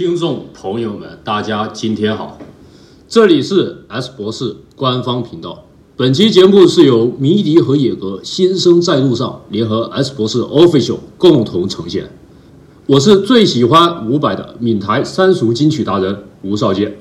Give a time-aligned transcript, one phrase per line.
[0.00, 2.38] 听众朋友们，大家今天好，
[3.06, 5.66] 这里是 S 博士官方频道。
[5.94, 12.10] 本期节目是由迷笛和野格新生在路上联合 S 博士 Official 共同呈现。
[12.86, 16.96] 我是最喜欢伍佰的闽台三俗金曲达人吴少杰。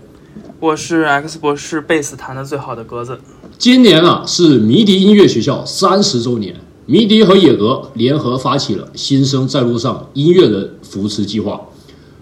[0.59, 3.17] 我是 X 博士贝斯弹的最好的格子。
[3.57, 11.61] 今年啊是迷笛音乐学校三十周年，迷笛和野格联合发起了新生在路上音乐人扶持计划。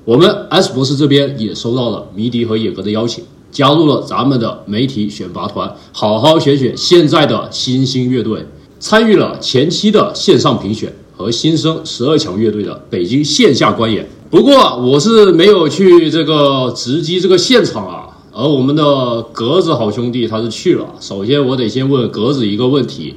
[0.08, 3.22] 我们 S 博士这边也收到了迷笛和野格的邀请，
[3.52, 8.46] 加入了咱们的媒体选拔团，好好选选现在的新兴乐队，
[8.80, 14.08] 参与了前期的线上评选和新生十二强乐队的北京线下观演。
[14.30, 18.08] 不过我是没有去这个直击这个现场啊。
[18.32, 20.86] 而我们的格子好兄弟他是去了。
[21.02, 23.16] 首先，我得先问格子一个问题：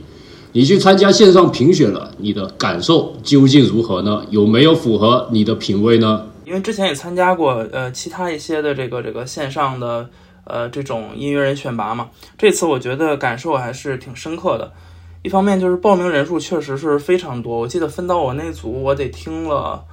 [0.55, 4.23] 你去参加线上评选了，你的感受究竟如何呢？
[4.31, 6.23] 有没有符合你的品味呢？
[6.51, 10.11] 因为之前也参加过呃其他一些的这个这个线上的
[10.43, 14.73] 呃这种音乐人选拔嘛，这次我觉得感受还是挺深刻的。
[15.23, 19.85] 一方面就是报名人数确实是非常多，我记得分到我那组，我得听了。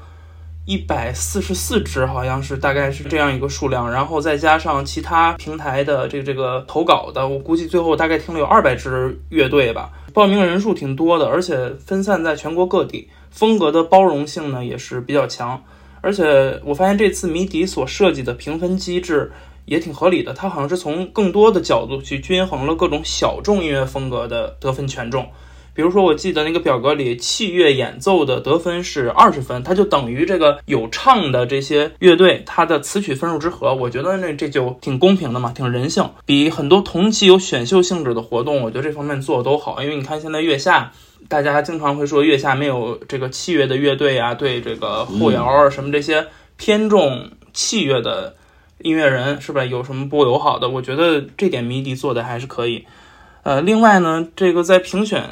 [0.66, 9.92] 一百四十四支，好像是大概是这样一个数量，然后再加上其他平台的这个这个投稿的，我估计最后大概听了有二百支乐队吧。
[10.12, 15.64] 报名人数挺多的，而且分散在全国各地，风格的包容性呢也是比较强。
[16.02, 19.32] 而且我发现这次迷笛所设计的评分机制
[19.66, 25.28] 也挺合理的，它好像是从更多的角度去均衡了各种小众音乐风格的得分权重。
[25.74, 33.76] 比如说，我记得那个表格里，器乐演奏的得分是二十分，它就等于这个有唱的这些乐队它的词曲分数之和。
[33.76, 36.10] 我觉得那这就挺公平的嘛，挺人性。
[36.26, 39.80] 比很多同期有选秀性质的活动，我觉得这方面做的都好。
[39.84, 40.92] 因为你看现在月下，
[41.28, 46.28] 大家经常会说月下没有这个器乐的乐队啊，对这个后摇啊什么这些
[46.58, 48.36] 偏重器乐的
[48.80, 49.66] 音乐人是吧？
[49.66, 50.70] 有什么不友好的？
[50.70, 52.86] 我觉得这点迷笛做的还是可以。
[53.44, 55.24] 呃，另外呢，这个在评选。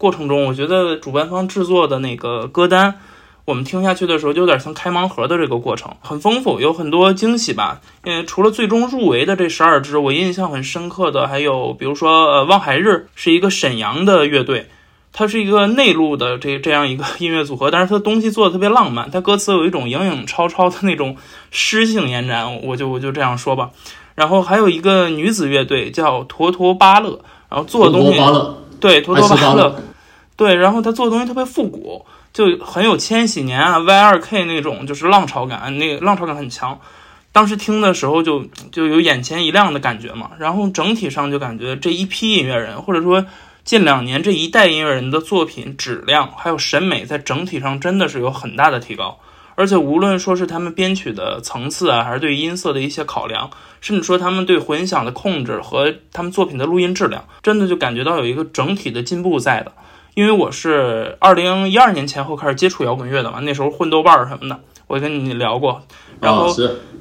[0.00, 2.94] 过程中，我觉得主办方制作的那个歌单，
[3.44, 7.82] 我们听下去的时候就有点像开盲盒的这个过程，很丰富，有很多惊喜吧。
[8.06, 14.70] 因为除了最终入围的这十二支，我印象很深刻的还有，比如说呃，望海日是一个沈阳的乐队，
[15.12, 21.16] 它是一个内陆的这这样一个 音乐组合，但是它东西做的特别浪漫，它歌词有一种影影绰绰的那种
[21.50, 23.70] 诗性延展，我就我就这样说吧。
[24.14, 28.20] 然后还有一个女子乐队叫坨坨巴乐，然后做的东西
[28.78, 29.82] 对坨坨巴乐。
[30.36, 36.78] 对，然后他做的东西特别复古，就很有千禧年啊 Y 二 K 那种，就是浪潮感，那个浪潮感很强。
[37.30, 40.30] 当时听的时候就就有眼前一亮的感觉嘛。
[40.38, 43.26] 然后整体上就感觉这一批音乐人，或者说
[43.70, 49.20] 近两年这一代音乐人的作品质量还有审美，在整体上真的是有很大的提高。
[49.54, 53.48] 而且无论说是他们编曲的层次啊，还是对音色的一些考量，
[53.80, 59.72] 甚至说他们对混响的控制和他们作品的录音质量，真的就感觉到有一个整体的进步在的。
[60.14, 65.80] 因为我是二零一二年前后开始接触摇滚乐的嘛，那时候混豆瓣儿什么的，我跟你聊过。
[66.20, 66.52] 然后，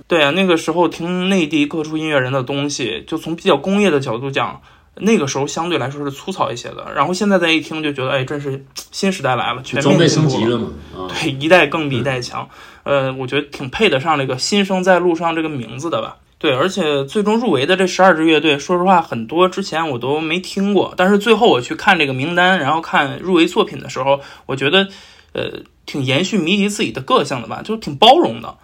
[0.08, 4.62] 对啊，那个时候听内地各处音乐人的东西，就从比较工业的角度讲，
[4.96, 6.92] 那个时候相对来说是粗糙一些的。
[6.96, 10.70] 然后现在再一听，就觉得哎，真是新时代来了，全面升级了嘛。
[11.08, 12.50] 对，一代更比一代强。
[12.84, 16.18] 呃，我觉得挺配得上这个“新生在路上”这个名字的吧。
[16.38, 20.94] 对，而且最终入围的这十二支乐队，说实话，很多之前我都没听过。
[20.96, 24.88] 但是最后我去看这个名单，然后看入围作品的时候，我觉得，
[25.34, 28.56] 呃，挺延续迷笛自己的个性的吧，就挺包容的。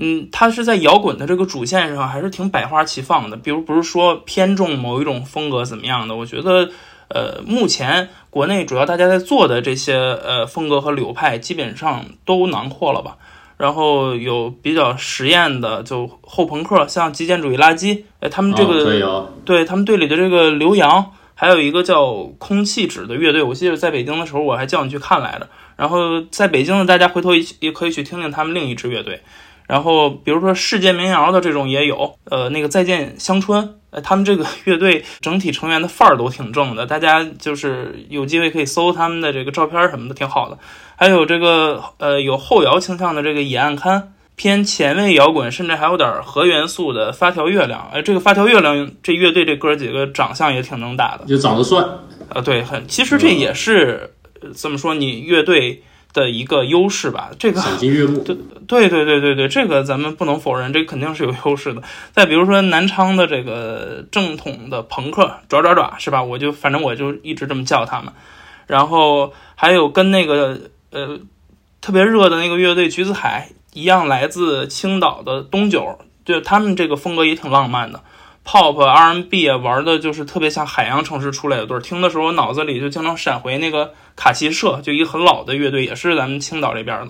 [0.00, 3.36] 嗯，他是在摇滚的这个主线上，还是挺百花齐放的。
[3.36, 6.70] 比如不是说偏重某一种风格怎么样的，我觉得，
[7.08, 13.16] 呃，目前国内主要大家在做的这些呃风格和流派，基本上都囊括了吧。
[13.56, 25.48] 然后有比较实验的，就后朋克，像极简主义垃圾，哎，他们这个对他们队里的这个刘洋，还有一个叫空气纸的乐队，我记得在北京的时候我还叫你去看来着。
[25.74, 29.20] 然后在北京的大家回头也也可以去听听他们另一支乐队。
[29.68, 40.58] 然后比如说世界民谣的这种也有，呃，那个再见乡村，呃，他们这个乐队整体成员的范儿都挺正的，大家就是有机会可以搜他们的这个照片什么的，挺好的。
[40.96, 47.90] 还有这个呃有后摇倾向的这个野岸刊，偏前卫摇滚，甚至还有点核元素的发条月亮。
[47.92, 51.84] 哎，这个发条月亮这乐队这哥几个长相也挺能打的，就长得帅。
[52.30, 54.14] 呃，对，很其实这也是
[54.54, 55.82] 怎么说你乐队
[56.12, 57.30] 的一个优势吧？
[57.38, 58.18] 这个赏心悦目。
[58.66, 61.82] 对对对对对对，这个咱们不能否认，这肯定是有优势的。
[62.12, 66.22] 再比如说南昌的这个正统的朋克爪爪爪是吧？
[66.22, 68.12] 我就反正我就一直这么叫他们。
[68.66, 70.58] 然后还有跟那个。
[70.90, 71.20] 呃，
[71.82, 78.02] 特别热的那个乐队橘子海一样来自青岛的东九，就他们这个风格也挺浪漫的
[78.48, 81.80] ，pop R&B 啊，玩的就是特别像海洋城市出来的队儿。
[81.80, 87.08] 听的时候，我脑子里就经常闪回那个卡奇社，就一个很老的乐队，也是咱们青岛这边的。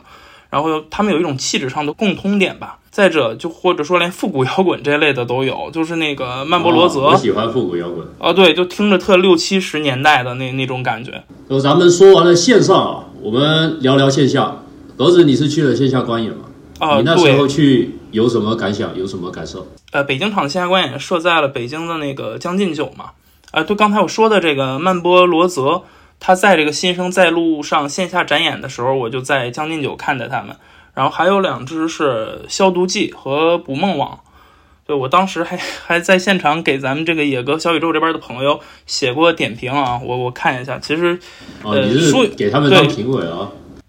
[0.50, 2.78] 然后他们有一种气质上的共通点吧。
[2.90, 8.04] 再者，就或者说连复古摇滚这类的都有，就是那个曼波罗泽，我喜欢复古摇滚。
[8.18, 11.22] 哦，对，就听着特六七十年代的那那种感觉。
[11.48, 14.62] 就咱们说完了线上啊，我们聊聊线下。
[14.96, 16.46] 儿子，你是去了线下观演吗？
[16.78, 18.96] 啊，你那时候去有什么感想？
[18.96, 19.66] 有什么感受？
[19.90, 23.10] 呃，北京场的线下观演设在了北京的那个将进酒嘛。
[23.50, 25.82] 啊，对，刚才我说的这个曼波罗泽，
[26.20, 30.54] 他在这个新生在路上线下展演的时候，我就在将进酒看着他们。
[30.94, 34.18] 然后还有两只是消毒剂和捕梦网，
[34.84, 41.18] 对我当时还还在现场给咱们这个野哥小宇宙这边的朋友写过点评啊，我我看一下，其实
[41.62, 43.48] 哦，你是给他们当评委啊？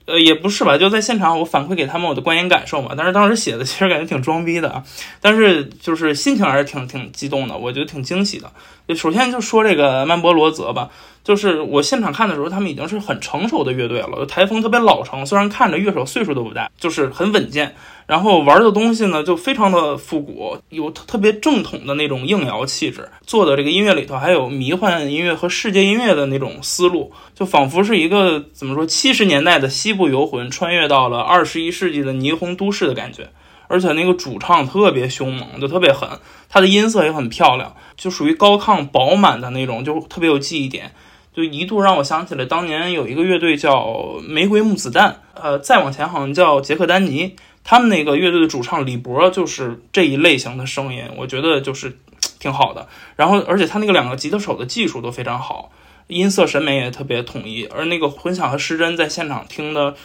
[0.10, 2.94] 呃，也不是吧，就在现场我反馈给他们我的观影感受嘛。
[2.98, 4.84] 但是当时写的其实感觉挺装逼的啊，
[5.22, 8.52] 但是就是心情还是挺挺激动的，我觉得挺惊喜的。
[8.96, 10.90] 首先就说这个曼波罗泽吧。
[11.22, 15.24] 就是我现场看的时候，他们已经是很成熟的乐队了，台风特别老成。
[15.26, 17.76] 虽然看着乐手岁数都不大，就是很稳健。
[18.08, 23.08] 然后玩的东西呢，就非常的复古，有特别正统的那种硬摇气质。
[23.28, 33.30] 做的这个音乐里头还有迷幻音乐和世界音乐的那种思路，就仿佛是一个怎么说七十年代的西部游魂穿越到了二十一世纪的霓虹都市的感觉。
[33.70, 36.10] 而且那个主唱特别凶猛，就特别狠，
[36.50, 40.92] 他的音色也很漂亮，就属于高亢饱满的那种，就特别有记忆点。
[41.32, 51.98] 就一度让我想起了当年有一个乐队叫玫瑰木子弹，呃，再往前好像叫杰克丹尼，他们那个乐队的主唱李博就是这一类型的声音，我觉得就是
[52.40, 52.88] 挺好的。
[53.16, 55.72] 然后，而且他那个两个吉他手的技术都非常好，
[56.08, 57.66] 音色审美也特别统一。
[57.68, 59.96] 而那个混响和失真在现场听的，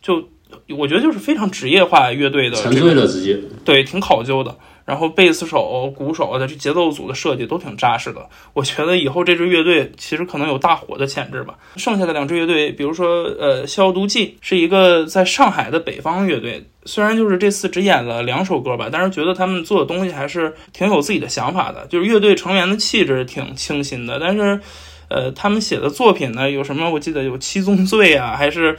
[0.00, 0.28] 就
[0.76, 4.56] 我觉得就是非常职业化乐队的，沉醉了直接，对，挺考究的。
[4.86, 11.54] 然后贝斯手、鼓手的这节奏组的设计都挺扎实的，我觉得以后这支乐队其实可能有大火的潜质吧。
[11.76, 21.86] 剩下的两支乐队，比如说呃消毒剂是一个在上海的北方乐队，虽然就是这次只演了两首歌吧，但是觉得他们做的东西还是挺有自己的想法的。
[21.86, 24.58] 就是乐队成员的气质挺清新的，但是
[25.06, 26.90] 呃他们写的作品呢有什么？
[26.90, 28.76] 我记得有七宗罪啊，还是。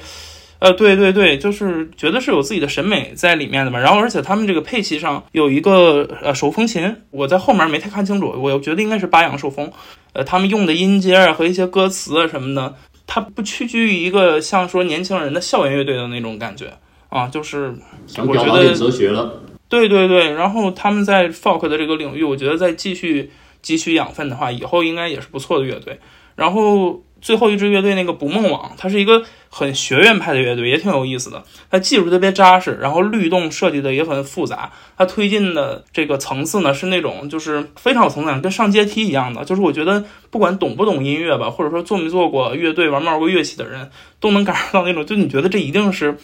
[0.61, 3.79] 呃，对对对，就是觉得是有自己的审美在里面的嘛。
[3.79, 9.71] 然后，而且他们这个配器上有一个呃手风琴，我在后面没太看清楚，我觉得应该是八扬手风。
[10.13, 12.75] 呃，他们用的音阶啊和一些歌词啊什么的，
[13.07, 16.71] 它不屈居于一个像说年轻人的校园乐队的那种感觉
[17.09, 17.73] 啊，就是
[18.19, 19.41] 我觉得哲学了。
[19.67, 23.31] 对对对，然后他们在 folk 的这个领域，我觉得再继续
[23.63, 25.99] 汲取养分的话，以后应该也是不错的乐队。
[26.35, 27.01] 然后。
[27.21, 31.43] 最后一支乐队那个捕梦网，它是一个很学院派的乐队，也挺有意思的。
[31.69, 34.71] 它技术特别扎实，然后律动设计的也很复杂。
[34.97, 39.45] 它推进的这个层次呢，是那种就是非常有层次感，跟上阶梯一样的。
[39.45, 43.89] 就是我觉得不管懂不懂音乐吧，或者说做没做过乐队、玩没玩过乐器的人，
[44.19, 46.17] 都能感受到那种，就你觉得这一定是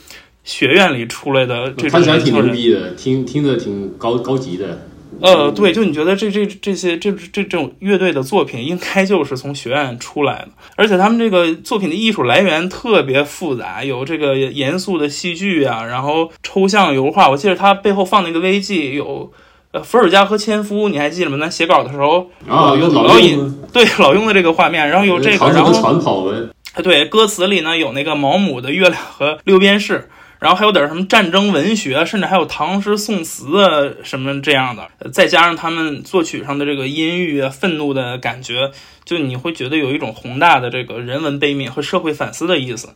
[0.43, 1.91] 学院里出来的这种。
[1.91, 4.87] 看起来挺牛逼的，听听着挺高高级的。
[5.19, 17.29] 呃，对，就你觉得这这这些这这这种乐队的作品，应该就是从学院出来的，而且他们这个作品的艺术来源特别复杂，有这个严肃的戏剧啊，然后抽象油画。
[17.29, 19.31] 我记得他背后放那个微记有，
[19.71, 21.37] 呃，伏尔加和千夫，你还记得吗？
[21.39, 26.47] 咱写稿的时候啊，有老引对老用的这个画面，然后有这个，然后传跑文，
[26.83, 30.09] 对，歌词里呢有那个毛姆的月亮和六便士。
[30.39, 38.71] 然后还有点什么战争文学，甚至还有唐诗宋词啊什么这样的，再加上他们作曲上的这个阴郁啊、愤怒的感觉，
[39.03, 42.89] 就你会觉得有一种宏大的这个人文悲悯和社会反思的意思。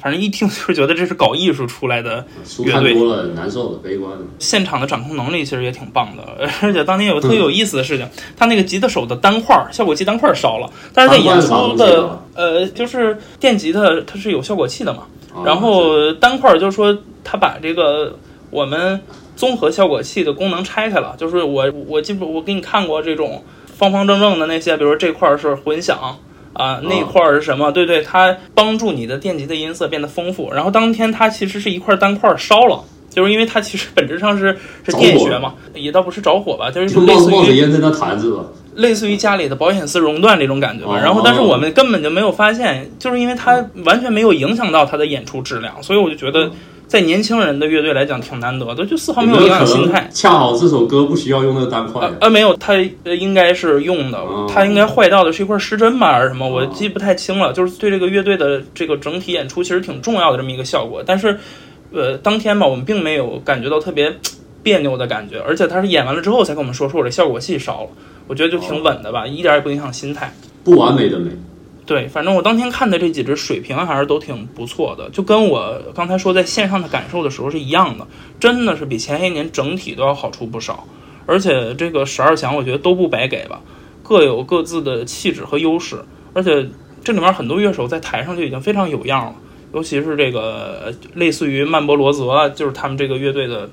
[0.00, 2.26] 反正一听就是觉得这是搞艺术出来的
[2.64, 2.94] 乐队。
[2.94, 4.24] 多了难受的、悲观的。
[4.38, 15.02] 现场的掌控能力其实也挺棒的，而且当年有特别有意思的事情，他那个吉他手的单块效果器单块烧了，但是在演出的呃，就是电吉他它是有效果器的嘛。
[15.44, 18.18] 然后单块就是说，他把这个
[18.50, 19.00] 我们
[19.34, 21.14] 综合效果器的功能拆开了。
[21.16, 26.18] 就是我我记不我给你看过这种方方正正的那些，比如说这块是混响
[26.52, 27.72] 啊，那块儿是什么？
[27.72, 30.52] 对对，它帮助你的电极的音色变得丰富。
[30.52, 38.44] 然后当天它其实是一块单块烧了，就是因为它其实本质上是是电学嘛，也倒不是着火吧，就是类似于烟在那弹着吧。
[38.74, 46.50] 类似于家里的保险丝熔断这种感觉吧，然后但是我们根本就没有发现，就是因为它完全没有影响到他的演出质量，所以我就觉得
[46.86, 50.08] 在年轻人的乐队来讲挺难得的，就丝毫没有影响心态。
[50.12, 52.10] 恰好这首歌不需要用那个单块。
[52.20, 52.74] 呃，没有，它
[53.04, 56.48] 应该是用的，它应该坏掉的是一块失真吧，还是什么？
[56.48, 57.52] 我记不太清了。
[57.52, 61.38] 就是对这个乐队的这个整体演出其实挺重要的这么一个效果，但是
[61.92, 64.14] 呃，当天吧，我们并没有感觉到特别
[64.62, 67.88] 别扭的感觉，而且他是演完了之后才跟我们说，说我这效果器烧了，
[68.26, 70.32] 我觉得就挺稳的吧，一点也不影响心态。
[70.64, 71.30] 不完美的美。
[71.84, 78.06] 对，反正我当天看的这几只水平还是都挺不错的，就跟我刚才说在线上的感受的时候是一样的，
[78.38, 80.86] 真的是比前些年整体都要好出不少。
[81.26, 83.60] 而且这个十二强我觉得都不白给吧，
[84.02, 86.68] 各有各自的气质和优势，而且
[87.02, 89.34] 这里面很多乐手在台上就已经非常有样了，
[89.74, 93.68] 尤其是这个类似于曼波罗泽，就是他们这个乐队的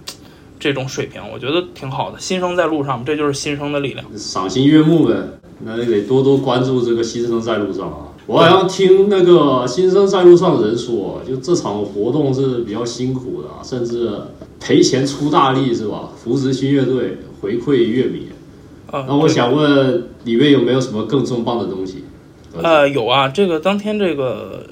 [0.60, 2.20] 这种水平，我觉得挺好的。
[2.20, 5.16] 新生在路上，这就是新生的力量，赏心悦目呗。
[5.62, 8.08] 那得多多关注这个新生在路上啊！
[8.28, 14.10] 我好像听那个新生在路上的人说，就这场活动是比较辛苦的，甚至
[14.60, 16.10] 赔钱出大力是吧？
[16.16, 18.28] 扶持新乐队，回馈乐迷。
[18.92, 22.04] 那我想问，里面有没有什么更重磅的东西？
[22.64, 24.66] 呃，有啊，这个当天这个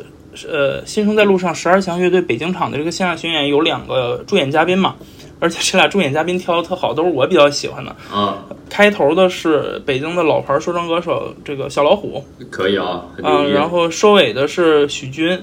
[0.50, 4.96] 呃新生在路上十二强乐队北京场的这个线下巡演有两个助演嘉宾嘛。
[5.40, 8.44] 而且这俩助演嘉宾挑的特好，都是我比较喜欢的啊。
[8.70, 13.06] 开头的是北京的老牌说唱歌手这个小老虎，可以啊。
[13.24, 15.40] 嗯，然后收尾的是许军，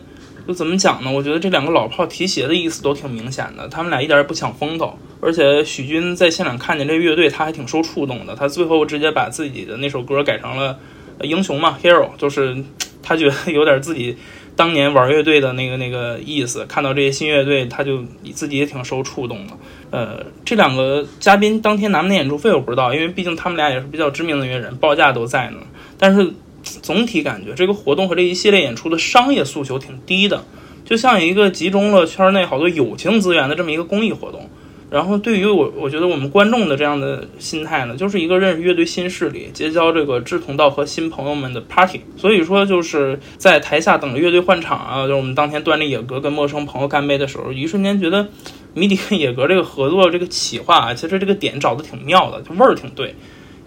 [0.49, 1.11] 就怎么讲呢？
[1.13, 4.99] 我觉得这两个老炮提鞋的意思都挺明显的，他们俩一点也不抢风头。
[5.21, 8.35] 而且许军在现场看见这乐队，他还挺受触动的。
[8.35, 10.79] 他最后直接把自己的那首歌改成了
[11.23, 12.57] 英雄嘛，Hero，就是
[13.03, 14.17] 他觉得有点自己。
[14.57, 19.53] 当年玩乐队的那个那个意思，看到这些新乐队，他就自己也挺受触动的。
[19.91, 25.59] 呃，这两个嘉宾当天拿没拿演出费我不知道，因为毕竟他们俩也是比较知名的乐人，报价都在呢。
[25.99, 26.33] 但是
[26.63, 30.45] 总体感觉这个活动和这一系列演出的商业诉求挺低的，
[30.85, 34.49] 就像一个集中了圈内好多友情资源的这么一个公益活动。
[34.95, 42.01] 然后对于我，我觉得我们观众的这样的心态呢，就是一个认识乐队新势力、结交这个志同道合新朋友们的 party。
[42.17, 48.29] 所以说，就是在台下等着乐队换场啊，就是我们当天端着野格跟陌生朋友干杯的时候，一瞬间觉得
[48.73, 53.17] 迷笛跟野格这个合作这个企划啊，其实这个点找的挺妙的，就味儿挺对。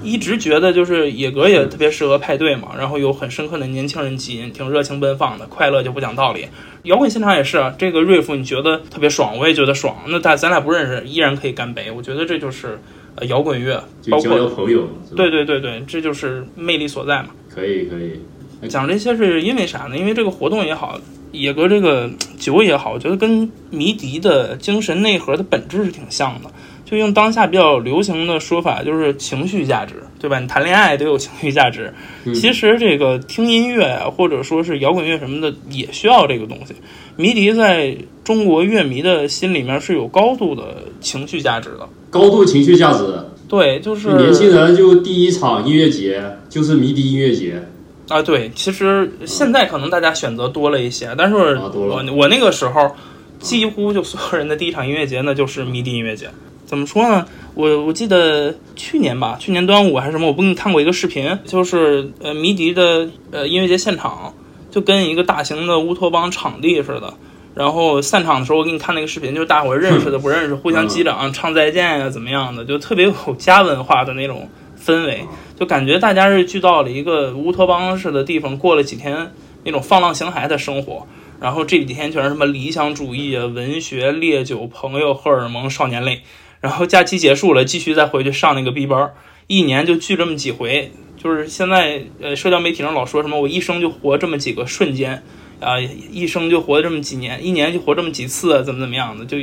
[0.04, 6.46] 一直觉得就是野格也特别适合派对嘛，然后有很深刻的年轻人基因，挺热情奔放的，快乐就不讲道理。
[6.84, 9.96] 摇滚现场也是，这个瑞夫你觉得特别爽，我也觉得爽。
[10.08, 11.92] 那但咱俩不认识，依然可以干杯。
[11.92, 12.80] 我觉得这就是
[13.16, 14.88] 呃摇滚乐，包括交朋友。
[15.16, 17.30] 对对对对，这就是魅力所在嘛。
[17.50, 19.98] 可以可以，讲这些是因为啥呢？
[19.98, 21.02] 因为这个活动也好，
[21.32, 26.52] 野格这个酒也好，我觉得跟迷笛的精神内核的本质是挺像的。
[26.90, 30.40] 就用当下比较流行的说法，就是情绪价值，对吧？
[30.40, 31.94] 你谈恋爱得有情绪价值，
[32.34, 36.74] 其实这个听音乐啊，或者说是摇滚乐什么的，也需要这个东西。
[37.18, 43.04] 迷笛在中国乐迷的心里面是有高度的情绪价值的，高度情绪价值。
[43.50, 47.62] 对，就是年轻人就第一场音乐节就是迷笛音乐节
[48.08, 48.22] 啊。
[48.22, 52.96] 对，其实现在可能大家选择多了一些，但是我我那个时候
[53.40, 56.30] 几乎就所有人的第一场音乐节那就是迷笛音乐节。
[56.68, 57.26] 怎么说呢？
[57.56, 64.34] 我我记得去年吧，去年端午还是什么，我不给你看过一个视频，就是呃迷笛的呃音乐节现场，
[64.70, 67.14] 就跟一个大型的乌托邦场地似的。
[67.56, 74.48] 然后散场的时候，我给你看那个视频，就是大伙认识的不认识，互相击掌唱再见呀，怎么样的，就特别有家文化的那种
[74.78, 75.26] 氛围，
[75.58, 79.32] 就感觉大家是聚到了一个乌托邦似的地方，过了几天
[79.64, 81.08] 那种放浪形骸的生活。
[81.40, 86.22] 然后这几天全是什么理想主义啊、文学、烈酒、朋友、荷尔蒙、少年泪。
[86.62, 89.14] 然后假期结束了，继续再回去上那个 B 班，
[89.48, 90.92] 一年就聚这么几回。
[91.18, 95.24] 就是现在，呃，社交媒体上老说什么我一生就活这么几个瞬间，
[95.60, 99.26] 啊，一生就活这么几年，一年就活这么几次，怎么怎么样的？
[99.26, 99.38] 就，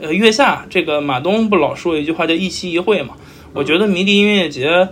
[0.00, 3.16] 呃，月下这个马东不老说一句话叫一期一会嘛？
[3.52, 4.88] 我觉得迷笛音乐节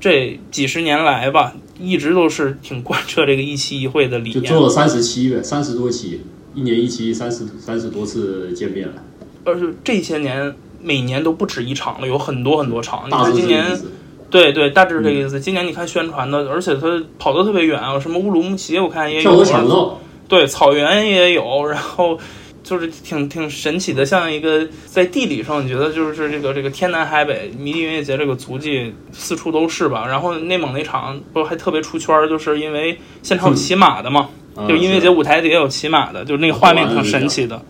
[0.00, 4.42] 这几十年来吧，一直都是挺贯彻这个一期一会的理念。
[4.42, 6.22] 就做了三十期呗，三十多期，
[6.54, 8.94] 一年一期，三十三十多次见面了。
[9.44, 10.54] 而且这些年。
[10.80, 13.04] 每年都不止一场了，有很多很多场。
[13.06, 13.64] 你看今年，
[14.30, 15.40] 对对，大致这个意思。
[15.40, 19.44] 今年你看宣传的，而且他跑得特别远啊，什么乌鲁木齐我看也有，
[20.28, 22.18] 对，草原也有， 然后
[22.62, 30.06] 就是挺挺神奇的，像一个在地理上你觉得就是这个这个天南海北，迷笛音乐节这个足迹四处都是吧？
[30.06, 34.28] 然后内蒙那场不还特别出圈，就是因为现场有骑马的嘛，
[34.68, 37.60] 就音乐节舞台底下有骑马的，就是那个画面挺神奇的。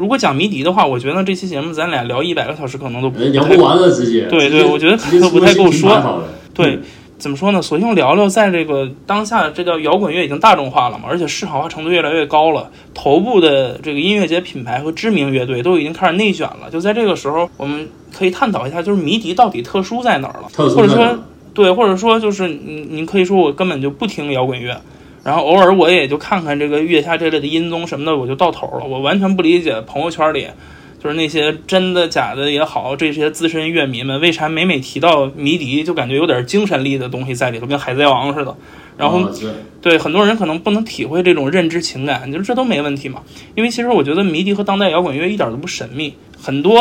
[0.00, 6.24] 如果讲迷笛的话，我觉得这期节目咱俩聊一百个小时可能都聊不完了，直接对对，我觉得可能都不太够说。
[6.54, 6.78] 对，
[7.18, 7.60] 怎么说呢？
[7.60, 12.70] 索性聊聊，在这个当下，这叫摇滚乐已经大众化了嘛，而且市场化程度越来越高了。
[12.94, 16.70] 头部的这个音乐节品牌和知名乐队都已经开始内卷了。
[16.72, 20.48] 就在这个时候，我们可以探讨一下，就是迷笛到底特殊在哪儿了？
[20.70, 21.18] 或者说，
[21.52, 24.80] 对，或者说就是你，你可以说我根本就不听摇滚乐。
[25.22, 28.84] 然后偶尔我也就看看这个月下这类的音综什么的，我就到头了。
[28.84, 30.46] 我完全不理解朋友圈里
[31.02, 38.56] 就是那些真的假的也好，这些资深乐迷们为啥每每提到迷笛就感觉有点精神力的东西在里头，跟海贼王似的。
[39.00, 39.28] 然后
[39.80, 43.22] 对很多人可能不能体会这种认知情感，你说这都没问题嘛。
[43.54, 46.78] 因为其实我觉得迷笛和当代摇滚乐一点都不神秘，很多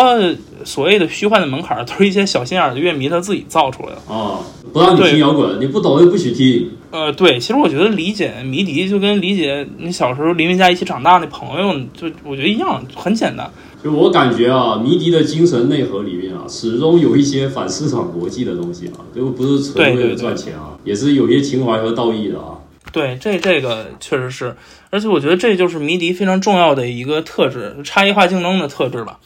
[0.65, 4.13] 所谓的虚幻的门槛儿都是一些小心眼儿的乐迷他自己造出来的。
[4.13, 4.39] 啊，
[4.73, 6.71] 不让你听摇滚，你不懂又不许听。
[6.91, 13.49] 呃，对，其实我觉得理解迷笛就跟理解你小时候邻居家一起长大那朋友，就我觉得一样，很简单。
[13.81, 22.59] 就我感觉啊，迷笛的精神内核里面啊，始终有一些反市场逻辑的东西啊，就不是纯为了对对对赚钱啊，也是有些情怀和道义的啊。
[22.91, 24.55] 对，这这个确实是，
[24.89, 29.19] 而且我觉得这就是迷笛非常重要的一个特质，差异化竞争的特质吧。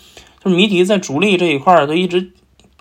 [0.43, 2.29] 就是迷笛在逐利这一块儿，它一直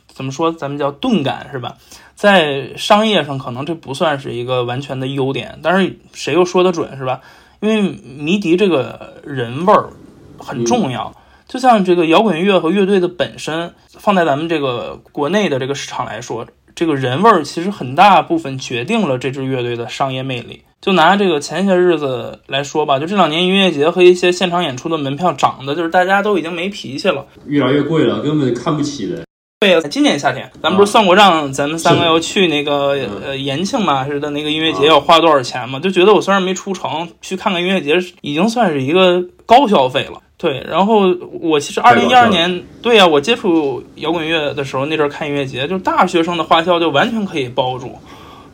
[0.08, 1.76] 怎么说，咱们叫钝感是吧？
[2.14, 7.20] 在商业上可能这不算是一个完全的优点，但是谁又说得准是吧？
[7.60, 9.90] 因为迷笛这个人味儿
[10.36, 11.14] 很重要。
[11.52, 20.62] 就像这个摇滚乐和乐队的本身，放在咱们这个国内的这个市场来说，这个人味儿其实很大部分决定了这支乐队的商业魅力。
[20.80, 27.26] 就拿这个前些日子来说吧，就这两年音乐节和一些现场演出的门票涨的，就是大家都已经没脾气了。
[27.44, 29.22] 越来越贵了，根本看不起人。
[29.62, 35.78] 对呀，今年夏天咱们不是算过账，咱们三个要去那个嗯呃延庆嘛似的那个音乐节要花多少钱嘛？
[35.78, 40.20] 就觉得我虽然没出城，去看看音乐节已经算是一个高消费了。
[40.36, 41.02] 对，然后
[41.40, 47.92] 我其实二零一二年，对呀、我接触摇滚乐的时候，那阵儿看音乐节，就是大学生的花销就完全可以包住，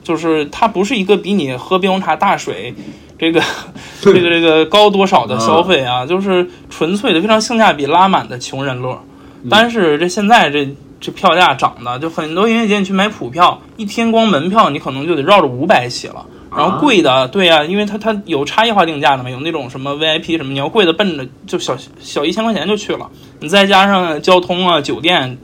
[0.05, 2.75] 就是它不是一个比你喝冰红茶大水，
[3.19, 3.41] 这个
[4.03, 9.03] 这个这个高多少的消费啊，就是纯粹的非常性价比拉满的穷人乐。
[9.49, 10.69] 但是这现在这
[11.01, 16.27] 这票价涨的，就很多音乐节你去买普票，一天光门票你可能就得绕着五百起了。
[16.51, 23.07] 然后贵的，对呀、因为它它有差异化定价的嘛，有那种什么 VIP 什么，你要贵的奔着就小小一千块钱就去了，
[23.41, 25.37] 你再加上交通啊、酒店，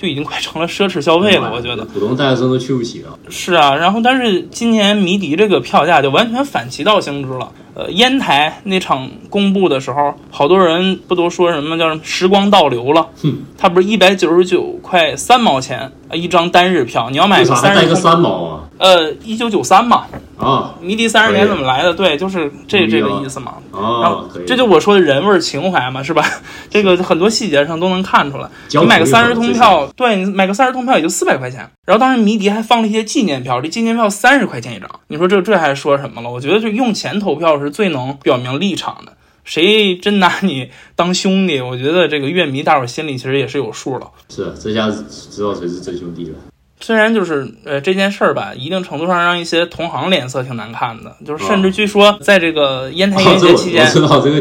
[0.00, 1.84] 就已经快成了奢侈消费了，我觉得。
[1.84, 3.12] 普通大学生都去不起啊。
[3.28, 7.52] 是啊，然后但是今年迷笛这个票价就完全反其道行之了。
[7.74, 13.06] 呃，烟台那场公布的时候，好多人不都说什么叫时光倒流了？
[13.22, 18.60] 哼，它不是一百九十九块三毛钱啊一张单日票，你要买个三还带个三毛啊？
[18.78, 20.06] 呃，一九九三嘛，
[20.40, 21.92] 啊迷笛三十年怎么来的？
[21.94, 23.54] 对，就是这这个意思嘛。
[23.72, 24.24] 然后，啊。
[24.46, 26.24] 这就我说的人味儿情怀嘛，是吧？
[26.70, 28.48] 这个很多细节上都能看出来。
[28.70, 31.70] 你买个三十通票，对你买个三十通票也就四百块钱。
[31.86, 34.88] 然后当时迷笛还放了一些纪念票，这纪念票三十块钱一张。
[35.08, 36.30] 你说这这还说什么了？
[36.30, 39.12] 我觉得就用钱投票是最能表明立场的。
[39.42, 44.06] 谁真拿你当兄弟，我觉得这个乐迷大伙儿心里其实也是有数了。
[44.28, 46.34] 是这下知道谁是真兄弟了。
[46.80, 53.86] 虽然就是呃这件事儿吧，一定程度上让一些同行脸色挺难看的，就是甚至据说在这个烟台音乐节期间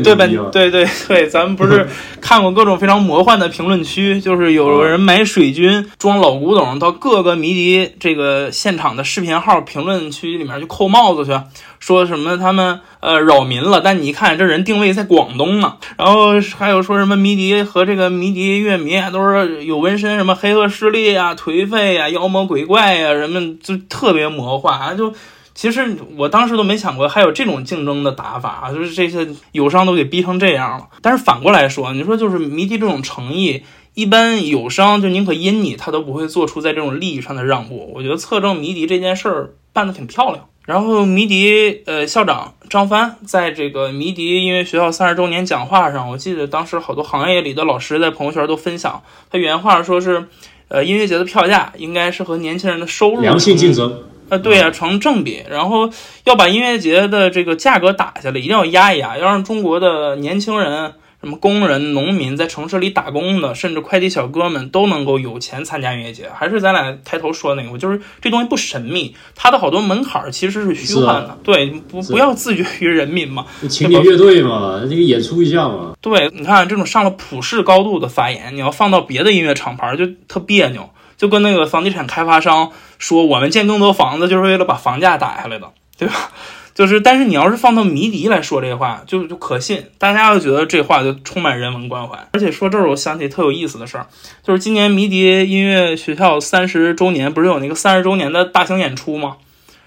[0.02, 0.26] 对吧？
[0.52, 1.88] 对对对，咱们不是
[2.22, 11.38] 看过各种非常魔幻的评论区，就是有人买水军装老古董到各个迷笛这个现场的视频号评论区里面去扣帽子去，
[11.80, 25.14] 说什么他们呃扰民了，但你一看这人定位在广东呢，然后还有说什么迷笛和这个迷笛乐迷啊都是有纹身，什么黑恶势力啊、颓废啊、妖魔鬼怪呀、人们就特别魔幻啊，就。
[25.56, 30.88] 其实我当时都没想过还有这种竞争的打法啊，就是这些友商都给逼成这样了。
[31.02, 33.64] 但是反过来说，你说就是迷笛这种诚意，
[33.94, 37.92] 一般友商就宁可阴你，他都不会做出在这种利益上的让步。
[37.94, 40.48] 我觉得侧重迷笛这件事儿办得挺漂亮。
[40.66, 50.30] 然后迷笛呃校长张帆在这个迷笛音乐学校三十周年讲话上，我记得当时好多行业里的老师在朋友圈都分享，他原话说是，
[50.70, 54.04] 呃音乐节的票价应该是和年轻人的收入良性竞争。
[54.30, 55.90] 呃，对呀、成正比，然后
[56.24, 66.30] 要把音乐节的这个价格打下来，一定要压一压，要让中国的年轻人、什么工人、农民，在城市里打工的，甚至快递小哥们都能够有钱参加音乐节。
[66.34, 71.38] 还是咱俩开头说那个，我就是这东西不神秘，它的好多门槛其实是虚幻的。
[71.44, 73.46] 对，不不要自绝于人民嘛。
[73.70, 75.94] 青年乐队嘛，这个演出一下嘛。
[76.00, 86.32] 对，你看这种上了普世高度的发言，你要放到别的音乐厂牌就特别扭，就跟那个房地产开发商说我们建更多房子就是为了把房价打下来的，对吧？
[86.80, 92.18] 就是，但是你要是放到迷笛来说这话，就就可信，大家就觉得这话就充满人文关怀。
[92.32, 94.08] 而且说这儿，我想起特有意思的事儿，
[94.42, 95.20] 就是今年迷笛
[95.52, 99.36] 音乐学校三十周年，不是有那个三十周年的大型演出吗？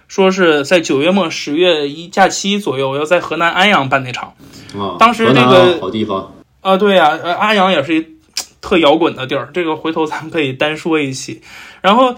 [0.07, 4.35] 说是在九月末十月一假期左右，要在河南安阳办那场。
[4.79, 8.07] 啊，当时那个好地方，啊，对呀、呃，安阳也是一
[8.61, 11.41] 特摇滚的地儿，这个回头咱们可以单说一期。
[11.81, 12.15] 然后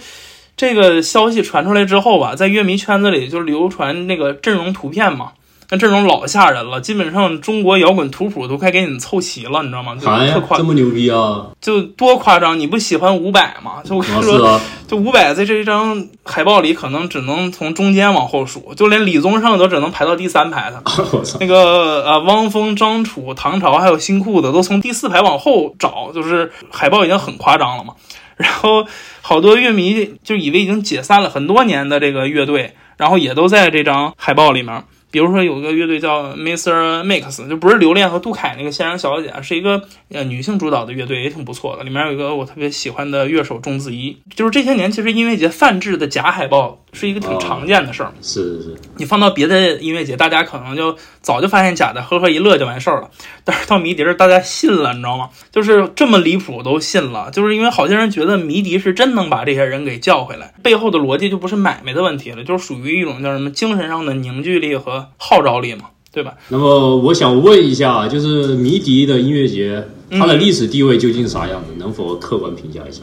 [0.57, 5.33] 这个消息传出来之后吧，在乐迷圈子里就流传那个阵容图片嘛。
[5.71, 9.95] 那阵容老吓人了，基本上中国摇滚图谱都快给你凑齐了，你知道吗？
[9.95, 11.47] 就特夸，这么牛逼啊！
[11.59, 12.61] 就多夸张！
[12.61, 13.77] 你不喜欢伍佰吗？
[13.83, 20.83] 就我跟你说，就伍佰在这一张海报里，可能只能从中间往后数，就连李宗盛都只能排到第三排的。
[21.41, 27.95] 那个呃，汪峰、张楚、唐朝还有新裤子都从第四排往后找，就是海报已经很夸张了嘛。
[28.37, 28.87] 然后
[29.21, 34.85] 好多乐迷就以为已经解散了很多年的这个乐队，然后也都在这张海报里面。
[35.15, 37.05] 比如说有个乐队叫 Mr.
[37.05, 41.85] Mix，就不是刘恋和杜凯那个仙人小姐，是一个呃女性主导的乐队，也挺不错的。
[41.85, 44.19] 里面有一个我特别喜欢的乐手钟子怡。
[44.35, 48.13] 就是这些年，其实音乐节泛制的假海报是一个挺常见的事儿。
[48.21, 53.09] 是是是，你放到别的音乐节，大家可能就早就发现假的，呵呵一乐就完事儿了。
[53.45, 55.29] 但是到迷笛儿，大家信了，你知道吗？
[55.53, 65.04] 就是这么离谱都信了，就是因为好些人觉得迷笛是真能把这些人给叫回来，背后的逻辑就不是买卖的问题了，就是属于一种叫什么精神上的凝聚力和。
[65.17, 66.35] 号召力嘛，对吧？
[66.49, 71.73] 那么我想问一下，就是迷笛的音乐节，它的历史地位究竟啥样子？
[71.79, 73.03] 能否客观评价一下？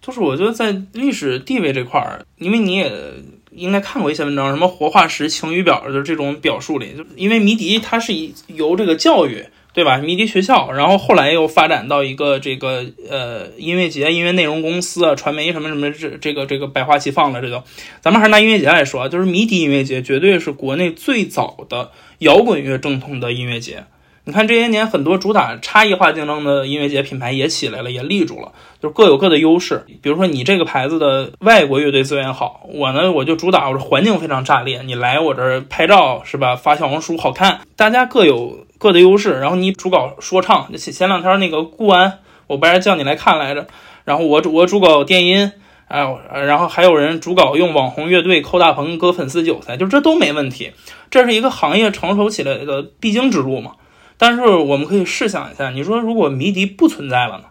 [0.00, 2.92] 就是我觉得在历史地位这块儿，因为你也
[3.52, 8.12] 应该看过一些文章，什么活化石晴雨表的这种表述里，就因为迷笛它是
[8.48, 9.44] 由这个教育。
[9.74, 9.96] 对吧？
[9.98, 17.62] 迷笛学校，然后后来又发展到一个这个呃音乐节、音乐内容公司啊、传媒什么什么这这个这个百花齐放了，这就。
[18.00, 23.84] 咱们还是拿音乐节来说，就是迷笛音乐节绝对是国内最早的摇滚乐正统的音乐节。
[24.24, 29.84] 你看这些年很多主打差异化竞争的音乐节品牌也起来了，也立住了，就是各有各的优势。
[30.00, 36.56] 比如说你这个牌子的外国乐队资源好，我呢我就主打我这环境非常炸裂，你来我这儿拍照是吧？
[36.56, 38.66] 发小红书好看，大家各有。
[38.82, 43.68] 各的优势，然后你主搞说唱，前前两天那个顾安，我不是叫你来看来着，
[44.04, 45.52] 然后我我主搞电音，
[45.86, 46.04] 哎，
[46.44, 50.72] 然后还有人主搞用网红乐队扣大棚割粉丝韭菜，就这都没问题，
[51.12, 53.74] 这是一个行业成熟起来的必经之路嘛。
[54.22, 57.44] 但是我们可以试想一下，你说如果迷笛不存在了呢？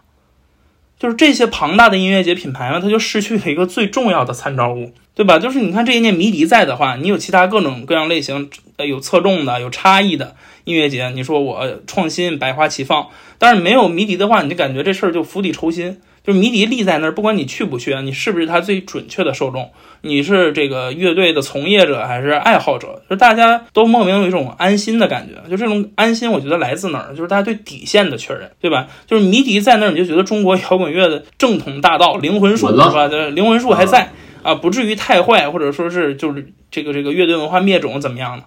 [0.98, 5.38] 就是这些庞大的音乐节品牌呢，它就失去了一个最重要的参照物，对吧？
[5.38, 10.34] 就是你看这一年迷笛在的话，你有其他各种各样类型，呃，有侧重的，有差异的。
[10.64, 16.00] 音乐节，你说我创新百花齐放，但是没有迷笛的话，你就感觉这事儿就釜底抽薪。
[16.24, 25.50] 就是迷笛立在那儿，不管你去不去，你是不是它最准确的受众，你是这个乐队的从业者还是爱好者，就大家都莫名有一种安心的感觉。
[25.50, 27.14] 就这种安心，我觉得来自哪儿？
[27.14, 28.88] 就是大家对底线的确认，对吧？
[29.06, 33.06] 就是迷笛在那儿，你就觉得中国摇滚乐的正统大道、灵魂树是吧？
[33.30, 34.12] 灵魂树还在
[34.42, 38.44] 啊，不至于太坏，或者说是就是这个这个乐队文化灭种怎么样的？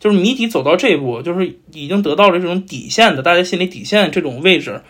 [0.00, 4.82] 就是谜底走到这一步，就是已经得到了这种底线的，大家心里底线这种位置，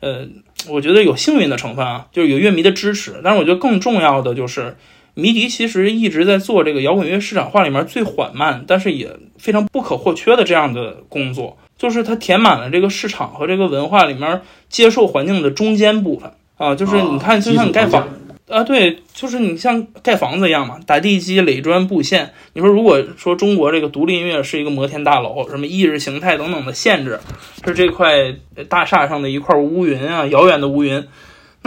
[0.00, 0.26] 呃，
[0.68, 3.20] 我觉得有幸运的成分啊，就是有乐迷的支持。
[3.24, 4.76] 但是我觉得更重要的就是，
[5.18, 18.06] 迷笛其实一直在做这个摇滚乐市场化里面最缓慢，但是也非常不可或缺的这样的工作，就是它填满了这个市场和这个文化里面接受环境的中间部分啊，就是你看，就像你盖房。
[18.48, 22.32] 啊，对，就是你像盖房子一样嘛，打地基、垒砖、布线。
[22.54, 27.20] 你说，如果说中国这个独立音乐是一个摩天大楼，什么意识形态等等的限制，
[27.62, 28.34] 是这块
[28.70, 31.04] 大厦上的一块乌云啊，遥远的乌云，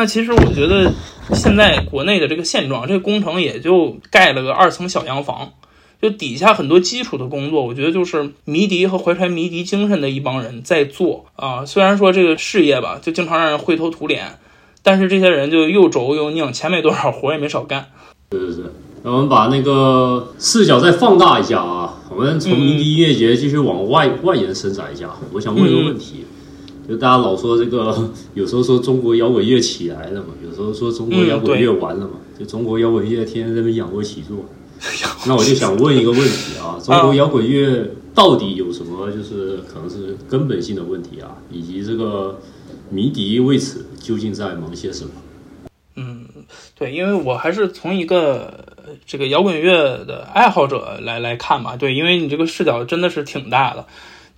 [0.02, 0.92] 那其实我觉得
[1.36, 5.52] 现在国内的这个现状，这个工程也就盖了个二层小洋房，
[6.02, 11.64] 就底下很多基础的工作，我觉得就是迷笛和怀揣迷笛精神的一帮人在做啊。
[11.68, 14.40] 虽然说这个事业吧，就经常让人灰头土脸。
[14.82, 17.86] 但是这些人就又轴又拧，钱没多少，活也没少干。
[18.32, 25.12] 是是是，那我们把那个视角再放大一下啊，我们从迷笛音乐节继续往外外延伸展一下。
[25.32, 26.26] 我想问一个问题，
[26.88, 34.46] 就大家老说这个， 有时候说中国摇滚乐起来了嘛，有时候说中国摇滚乐完了嘛，就中国摇滚乐天天在那仰卧起坐。
[35.28, 42.40] 那我就想问一个问题 啊，中国摇滚乐到底有什么就是可能是根本性的问题啊，以及这个。
[42.94, 45.12] 迷笛为此究竟在忙些什么？
[45.96, 46.28] 嗯，
[46.78, 48.66] 对，因为我还是从一个
[49.06, 51.78] 这个摇滚乐的爱好者来来看吧。
[51.78, 53.86] 对，因为你这个视角真的是挺大的。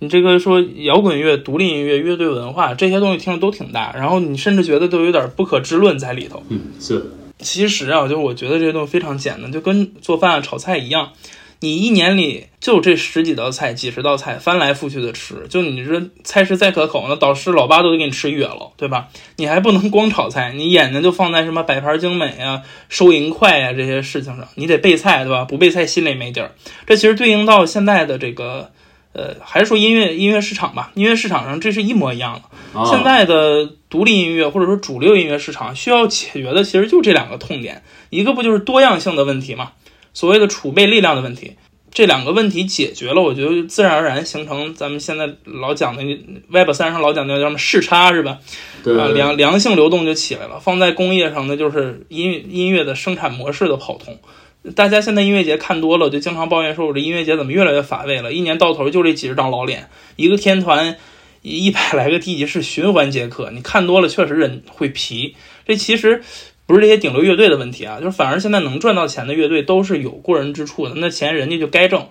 [0.04, 6.42] 你这个说摇滚乐、独立音乐、乐队文化这些东西听着都挺大，然后你甚至觉得都有点不可知论在里头。
[6.50, 7.10] 嗯，是。
[7.38, 11.12] 其实啊，就我觉得这些东西非常简单，就跟做饭、炒菜一样。
[11.60, 19.08] 你一年里就这十几道菜、几十道菜，翻来覆去的吃，就你这菜式再可口，那导师老八都得给你吃哕了，对吧？
[19.36, 25.46] 你还不能光炒菜，你眼睛就放在什么摆盘精美啊、收银快啊这些事情上，你得备菜，对吧？
[25.46, 26.52] 不备菜心里没底儿。
[26.86, 28.70] 这其实对应到现在的这个
[29.14, 32.78] 呃，还是说音乐音乐市场吧，音乐市场上这是一模一样的。
[32.78, 39.70] 啊现在的独立音乐或者说主流音乐市场需要解决的其实就这两个痛点，一个不就是多样性的问题嘛，
[40.12, 41.52] 所谓的储备力量的问题。
[41.92, 46.02] 这两个问题解决了，我觉得自然而然形成咱们现在老讲的
[46.48, 48.32] Web 三上老讲的叫什么视差是吧？
[48.32, 50.58] 啊，对对良良性流动就起来了。
[50.58, 54.18] 放在工业上呢，就是音乐音乐的生产模式的跑通。
[54.72, 58.32] 大家现在音乐节看多了，就经常抱怨说，我这音乐节怎么越来越乏味了？
[58.32, 60.96] 一年到头就这几十张老脸，一个天团
[61.42, 65.36] 一百来个地级市循环接客，你看多了确实人会疲。
[65.66, 66.22] 这其实
[66.64, 72.06] 不是这些顶流乐队的问题啊，就是反而现在能赚到钱的乐队都是有过人之处的，那钱人家就该挣。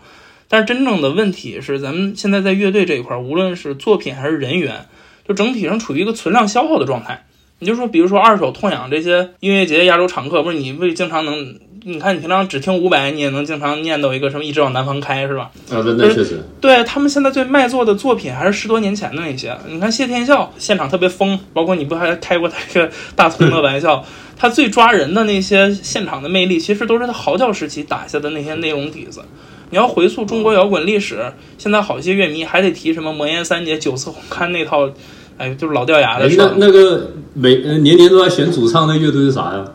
[0.47, 4.85] 但是真正的问题是，咱们现在在乐队这一块，无论是作品还是人员，
[5.27, 7.25] 就整体上处于一个存量消耗的状态。
[7.57, 15.51] 你就说，比如说二手痛痒这些音乐节亚洲常客，不是你为经常能，你看你平常只听伍佰，你也能经常念叨一个什么一直往南方开，是吧？
[15.69, 19.53] 啊，那那确实，对他们现在最卖座的作品还是十多年前的那些。
[19.67, 24.03] 你看谢天笑现场特别疯，包括你不还开过他一个大葱的玩笑，
[24.37, 29.21] 他最抓人的那些现场的魅力，其实都是他嚎叫时期打下的那些内容底子。
[29.69, 34.89] 你要回溯中国摇滚历史，现在好些乐迷还得提什么魔岩三杰、九次红勘那套，
[35.37, 36.53] 哎，就是老掉牙的哎，事儿。
[36.57, 39.65] 那那个每呃年年都在选主唱的乐队是啥呀？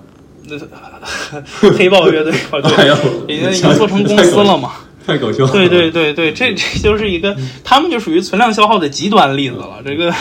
[1.76, 4.72] 黑豹乐队，哦对，已经已经做成公司了嘛？
[5.06, 5.50] 太搞笑了。
[5.50, 9.80] 对对对对，这这就是一个，他们就属于存量消耗的极端例子了。
[9.84, 10.12] 这个，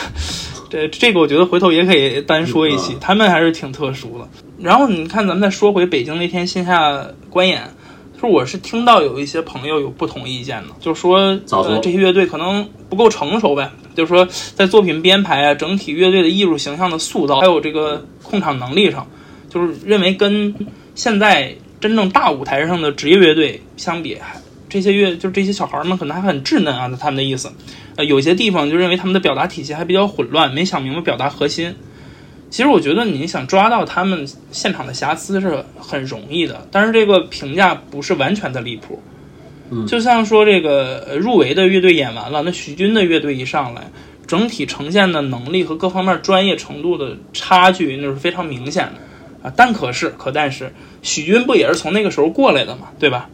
[0.70, 4.28] 这这个我觉得回头也可以单说一期，他们还是挺特殊的。
[4.60, 7.62] 然后你看，咱们再说回北京那天线下观演，
[8.16, 19.06] 就是我是听到有一些朋友有不同意见的，就说呃这些乐队可能不够成熟呗，就是说在作品编排啊、整体乐队的艺术形象的塑造，还有这个控场能力上，
[19.58, 20.54] 就是认为跟
[20.94, 24.40] 现在真正大舞台上的职业乐队相比，还
[24.70, 27.52] 这些乐就是这些小孩们可能还很稚嫩啊，他们的意思。
[27.96, 31.74] 呃，有些地方就认为他们的表达体系还比较混乱，没想明白表达核心。
[32.50, 39.02] 其实我觉得你想抓到他们现场的瑕疵是很容易的，但是这个评价不是完全的离谱。
[39.70, 43.90] 嗯就像说这个呃入围的乐队演完了，那徐军的乐队一上来，
[44.26, 48.94] 整体呈现的能力和各方面专业程度的差距那是非常明显的
[49.44, 49.52] 啊。
[49.56, 53.30] 但可是可但是，许军不也是从那个时候过来的嘛，对吧？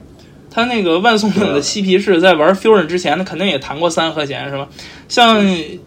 [0.49, 4.67] 他那个万松岭的嬉皮士在玩 fusion 之前，他肯定也弹过三和弦，是吧？
[5.09, 5.43] 像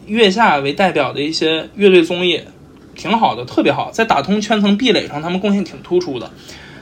[0.06, 2.40] 月下为代表的一些乐队综艺，
[2.96, 6.30] 挺好的，特别好，在打通圈层壁垒上，他们贡献挺突出的。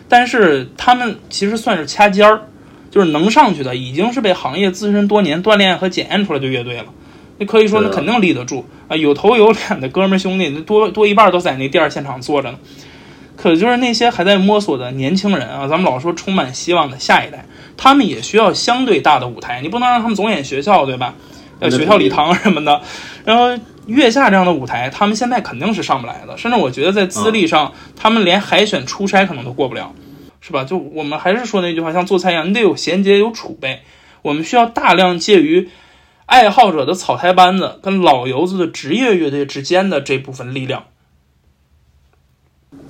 [0.09, 2.43] 但是他们其实算是掐尖儿，
[2.91, 6.87] 就是能上去的，已经是被行业资深多年锻炼和检验出来的乐队了。
[7.37, 8.97] 那可以说，那肯定立得住啊！
[8.97, 12.59] 有头有脸的哥们儿兄弟，那多多一半都在那第二现场坐着呢。
[13.45, 17.45] 可就是那些还在摸索的年轻人啊，咱们老说充满希望的下一代，
[17.77, 21.15] 他们也需要相对大的舞台，你不能让他们总演学校，对吧？
[21.61, 22.81] 呃，学校礼堂什么的。
[23.27, 23.51] 然后
[23.85, 29.93] 月下这样的舞台，他们现在肯定是上不来的，甚至我觉得在资历上，他们连海选初筛可能都过不了，
[30.41, 30.65] 是吧？
[30.65, 33.83] 就我们还是说那句话，像做菜一样，你得有衔接，有储备。
[34.23, 35.69] 我们需要大量介于
[36.25, 40.85] 爱好者的草台班子跟老油子的职业乐队之间的这部分力量。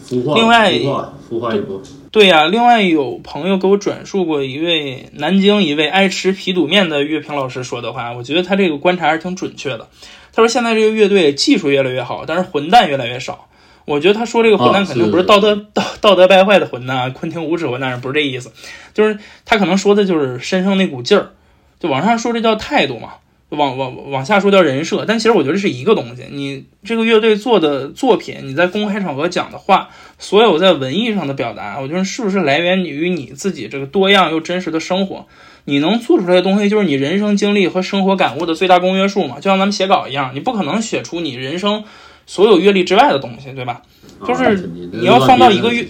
[0.06, 1.82] 孵化，另外孵化，孵化一波。
[2.10, 9.88] 对呀、另外有朋友给我转述过一位南京一位爱吃皮肚面的乐评老师说的话，我觉得他这个观察还是挺准确的。
[10.32, 13.48] 他说现在这个乐队技术越来越好，但是混蛋越来越少。
[13.84, 18.52] 我觉得他说这个混蛋啊肯定不是道德、道道德败坏的混蛋啊，昆汀无耻混蛋不是这意思，
[18.94, 21.32] 就是他可能说的就是身上那股劲儿，
[21.80, 23.14] 就网上说这叫态度嘛，
[23.54, 26.24] 往往往下说叫人设，但其实我觉得是一个东西。
[26.30, 29.88] 你这个乐队做的作品，你在公开场合讲的话，
[30.18, 35.26] 所有在文艺上的表达，我觉得是不是来源于你自己这个多样又真实的生活？
[35.64, 39.36] 你能做出来的东西，就是你人生经历和生活感悟的最大公约数嘛？
[39.36, 41.84] 就像咱们写稿一样，你不可能写出你人生
[42.26, 43.80] 所有阅历之外的东西，对吧？
[44.26, 44.54] 就是啊
[44.92, 45.88] 你要放到一个月月，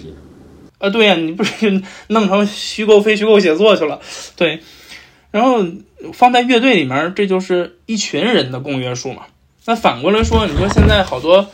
[0.79, 3.99] 啊，对呀、你不是 弄成虚构非虚构写作去了，
[4.37, 4.59] 对。
[5.35, 5.65] 然后
[6.13, 9.23] 放在乐队里面，这就是一群人的共约数嘛。
[9.65, 11.45] 那反过来说，你说现在好多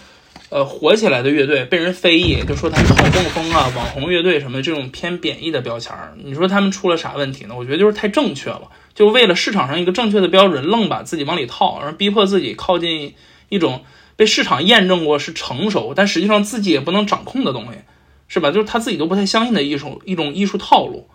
[0.49, 7.55] 呃火起来的乐队被人非议，就说他们好梦风啊、网红乐队什么这种偏贬义的标签儿，你说他们出了啥问题呢？
[7.57, 13.15] 我觉得就是太正确了，就为了市场上一个正确的标准，愣把自己往里套，然后逼迫自己靠近
[13.49, 13.81] 一种
[14.15, 17.79] 被市场验证过是成熟，但实际上自己也不能掌控的东西，
[18.27, 18.51] 是吧？
[18.51, 21.09] 就是他自己都不太相信的艺术一种艺术套路。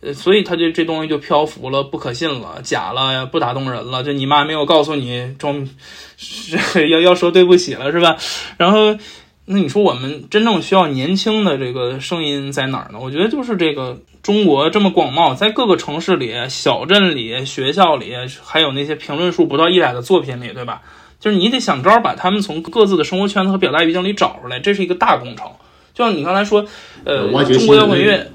[0.00, 4.02] 呃，所以他就这东西就漂浮了，不可信了，假了，不打动人了。
[4.02, 5.68] 就你妈没有告诉你，装
[6.16, 8.16] 是要要说对不起了，是吧？
[8.56, 8.96] 然后
[9.44, 12.98] 那你说我们真正需要年轻的这个声音在哪儿呢？
[13.00, 20.82] 我觉得就是这个中国这么广袤，在各个城市里、小镇里、学校里，还有那些评论数不到一百的作品里，对吧？
[21.18, 25.46] 就是你得想招把他们从各自的生活圈子和表达语境里找出来，这是一个大工程。
[25.92, 26.64] 就像你刚才说，
[27.04, 28.30] 呃，中国摇滚乐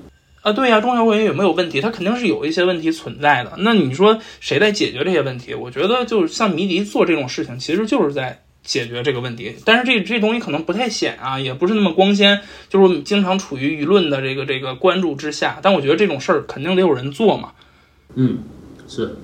[0.46, 1.82] 啊，对呀，中小会员有没有问题？
[1.82, 3.54] 它肯定是有一些问题存在的。
[3.58, 5.56] 那你说谁在解决这些问题？
[5.56, 9.56] 我觉得就是像迷笛做这种事情，其实就是在解决这个问题。
[9.66, 15.58] 但是这这东西可能不太显啊，也不是那么光鲜，就是经常处于舆论的这个这个关注之下。
[15.64, 17.50] 但我觉得这种事儿肯定得有人做嘛。
[18.14, 18.38] 嗯，
[18.88, 19.18] 是。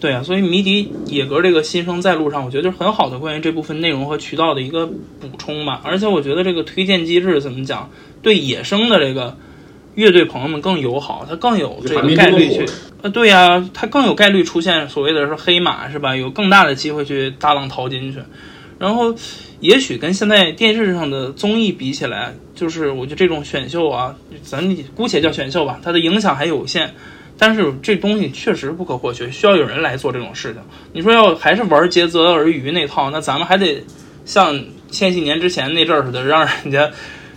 [0.00, 5.80] 对啊，所以迷笛野格这个新生在路上，我觉得就是很好的关于这部分内容和渠道的一个补充嘛。
[5.84, 7.88] 而且我觉得这个推荐机制怎么讲，
[8.20, 9.36] 对野生的这个
[9.94, 12.66] 乐队朋友们更友好，他更有这个概率去
[13.02, 16.14] 呃，对呀，他更有概率出现所谓的说黑马是吧？
[16.14, 18.18] 有更大的机会去大浪淘金去。
[18.78, 19.14] 然后
[19.60, 26.94] 也许跟现在电视上的综艺比起来，就是我觉得这种选秀啊，咱姑且叫选秀吧，它的影响还有限。
[27.36, 30.62] 但是这东西确实不可或缺，需要有人来做这种事情。
[30.92, 33.82] 你说要还是玩竭泽而渔那套，那咱们还得
[34.26, 36.90] 像千禧年之前那阵儿似的，让人家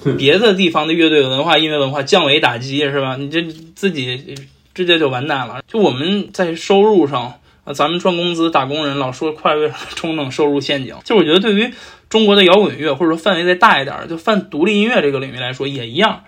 [0.17, 3.15] 别的地方的乐队文化、音乐文化降维打击，是吧？
[3.17, 3.41] 你这
[3.75, 4.35] 自己
[4.73, 5.61] 直接就完蛋了。
[5.67, 10.95] 就我们在收入上啊，咱们赚工资打工人老说跨越中等收入陷阱。
[11.03, 11.73] 就我觉得对于
[12.09, 16.23] 中国的摇滚乐，或者说范围再大一点，就泛独立音乐这个领域来说也一样。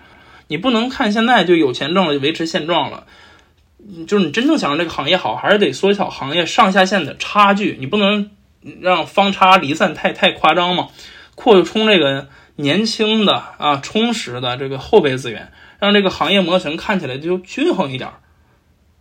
[0.48, 3.04] 你不能看现在就有钱挣了就维持现状了。
[4.06, 7.76] 就是你真正想让这个行业好，还是得缩小行业上下线的差距。
[7.78, 8.30] 你不能
[8.80, 10.88] 让方差离散太太夸张嘛，
[11.36, 18.10] 扩充这个年轻的啊充实的这个后备资源，让这个行业模型看起来就均衡一点，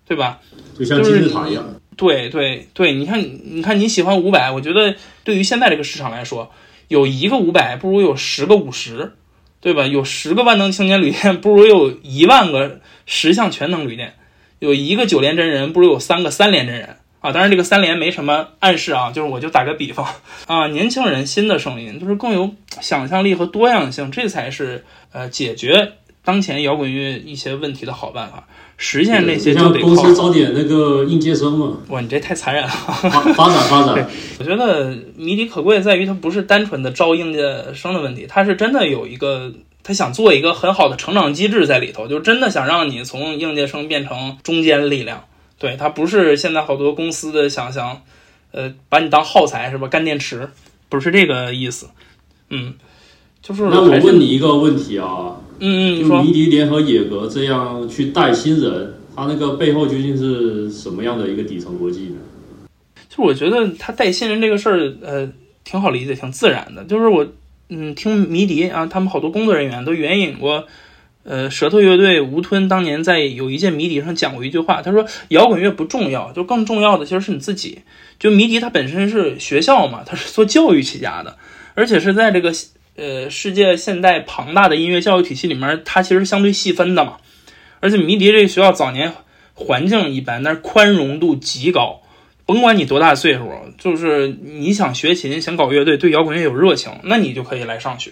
[0.05, 0.39] 对吧？
[0.77, 1.65] 就像金字塔一样。
[1.97, 6.51] 对对对，你看你看你喜欢五百，我觉得对于现在这个市场来说，
[6.89, 9.13] 有一个五百不如有十个五十，
[9.61, 9.87] 对吧？
[9.87, 14.15] 有十个万能青年旅店不如有一万个十项全能旅店。
[14.59, 17.31] 有一个九连真人，不如有三个三连真人啊！
[17.31, 20.05] 当然，这个三连没什么暗示啊，就是我就打个比方
[20.45, 28.45] 啊，年轻人新的声音就是更有想象力和多样性，这才是呃解决当前摇滚乐一些问题的好办法。
[28.77, 31.77] 实现那些就得靠公司招点那个应届生嘛。
[31.87, 32.69] 哇，你这太残忍了！
[32.69, 34.07] 发展发展，
[34.37, 39.51] 我觉得迷底可贵在于它不是单纯的招应届生的问题，它是真的有一个。
[39.87, 45.25] 他想做一个很好的成长机制在里头，就真的想让你从应届生变成中坚力量。
[45.57, 48.01] 对他不是现在好多公司的想象，
[48.51, 49.87] 呃，把你当耗材是吧？
[49.87, 50.49] 干电池
[50.89, 51.89] 不是这个意思。
[52.49, 52.73] 嗯，
[53.41, 62.17] 就是那我问你一个问题啊，嗯嗯，就迷笛联合野格这样去带新人，他那个背后究竟是什么样的一个底层逻辑呢？
[63.09, 65.31] 就我觉得他带新人这个事儿，呃，
[65.63, 66.83] 挺好理解，挺自然的。
[66.85, 67.27] 就是我。
[67.67, 70.67] 嗯，听迷笛啊，他们好多工作人员都援引过，
[71.27, 77.79] 呃，舌头乐队吴吞当年在有一届迷笛上讲过一句话，他说摇滚乐不重要，就更重要的其实是你自己。
[78.19, 81.35] 就迷笛它本身是学校嘛，它是做教育起家的，
[81.73, 82.53] 而且是在这个
[82.95, 87.17] 呃世界现代庞大的音乐教育体系里面，它其实相对细分的嘛。
[87.79, 89.11] 而且迷笛这个学校早年
[89.55, 92.01] 环境一般，但是宽容度极高。
[92.45, 98.11] 甭管你多大岁数，就是你想学琴、想搞乐队、对摇滚乐有热情，那你就可以来上学。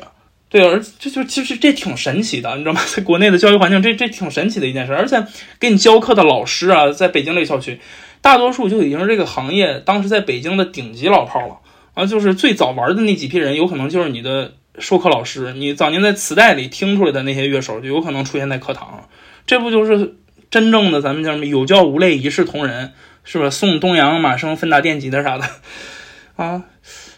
[0.54, 2.82] 对，而这就其实这挺神奇的，你知道吗？
[2.96, 4.94] 在国内的教育环境，这这挺神奇的一件事。
[4.94, 5.26] 而且
[5.60, 7.80] 给你教课的老师啊，在北京这个校区，
[8.22, 11.58] 大多数就已经是这个行业当时在北京的顶级老炮了
[11.96, 15.54] 啊，就是最早玩的那几批人，有可能就是你的授课老师。
[15.54, 19.10] 你早年在磁带里听出来的那些乐手，就有可能出现在课堂。
[19.48, 20.18] 这不就是
[20.52, 22.94] 真正的咱们叫什么“有教无类，一视同仁”。
[23.26, 23.50] 是吧？
[23.50, 25.46] 送东阳、马生、芬达电吉的啥的，
[26.36, 26.64] 啊，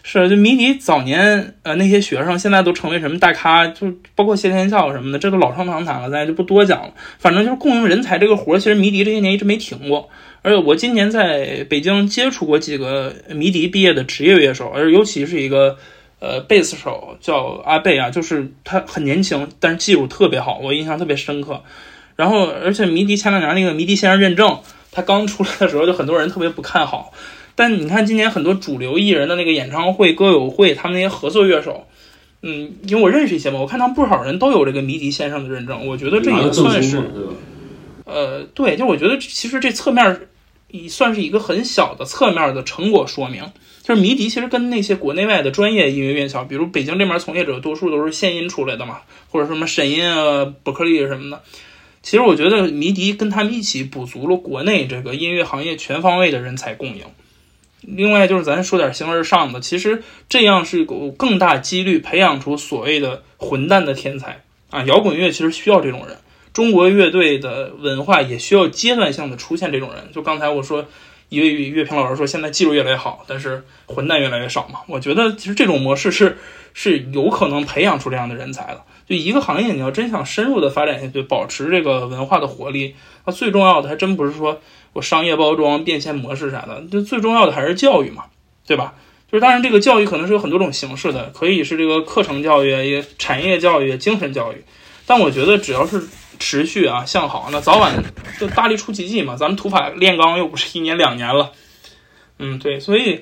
[0.08, 3.66] 是就迷笛早年呃那些学生，现在都成为什么大咖？
[3.66, 6.94] 就包括谢天笑什么的，这都老生常谈了，咱就不多讲了。
[7.18, 10.08] 反正就是供应人才这个活儿，其实迷笛这些年一直没停过。
[10.42, 15.76] 而且我今年在北京接触过几个迷笛毕业的职业乐手，而尤其是一个
[16.20, 21.64] 呃贝斯手叫阿贝啊，就是他很年轻，但是技术特别好，我印象特别深刻。
[22.14, 24.56] 然后而且迷笛前两年那个迷笛先生认证。
[24.92, 27.12] 他刚出来的时候，就很多人特别不看好，
[27.56, 31.88] 但你看今年很多主流艺人的那个演唱会、歌友会，他们那些合作乐手，
[32.42, 37.02] 嗯，因为我认识一些嘛，我看他们不少人都有这个迷笛先生的认证，我觉得这也算是，
[38.04, 40.20] 呃，对，就我觉得其实这侧面
[40.70, 43.42] 也算是一个很小的侧面的成果说明，
[43.82, 48.98] 就是迷笛其实跟那些国内外的专业音乐院校，比如北京这边从业者多数都是现音出来的嘛，
[49.30, 51.42] 或者什么沈音啊、伯克利什么的。
[52.02, 57.02] 其实我觉得迷笛跟他们一起补足了国内这个音乐行业全方位的人才供应，
[57.86, 64.82] 另外就是咱说点形而上的，其实这样是有更大几率培养出所谓的混蛋的天才啊！
[64.82, 66.16] 摇滚乐其实需要这种人，
[66.52, 70.10] 中国乐队的文化也需要阶段性的出现这种人。
[70.12, 70.84] 就刚才我说，
[71.28, 74.80] 一位乐评老师说，现在技术越来越好，但是混蛋越来越少嘛。
[74.88, 76.38] 我觉得其实这种模式是
[76.74, 78.82] 是有可能培养出这样的人才的。
[79.08, 84.60] 就一个行业，你要真想深入的发展下去，保持这个文化的活力，那最重要的还真不是说。
[84.96, 88.24] 我商业包装、变现模式啥的，就最重要的还是教育嘛，
[88.66, 88.94] 对吧？
[89.30, 94.64] 就是当然，这个教育可能是有很多种形式的，可以是这个课程教育、也产业教育、精神教育。
[95.04, 96.02] 但我觉得只要是
[96.38, 98.02] 持续啊向好，那早晚
[98.40, 99.36] 就大力出奇迹嘛。
[99.36, 101.52] 咱们土法炼钢又不是一年两年了，
[102.38, 102.80] 嗯，对。
[102.80, 103.20] 所以